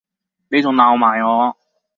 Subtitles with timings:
[0.49, 1.55] 你仲鬧埋我